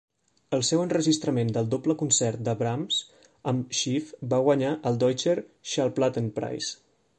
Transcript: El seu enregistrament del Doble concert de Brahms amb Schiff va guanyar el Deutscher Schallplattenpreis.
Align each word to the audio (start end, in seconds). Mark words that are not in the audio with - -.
El 0.57 0.61
seu 0.69 0.79
enregistrament 0.85 1.51
del 1.57 1.67
Doble 1.73 1.95
concert 1.99 2.41
de 2.47 2.55
Brahms 2.63 3.03
amb 3.53 3.77
Schiff 3.81 4.17
va 4.33 4.41
guanyar 4.49 4.75
el 4.93 5.01
Deutscher 5.05 5.37
Schallplattenpreis. 5.45 6.75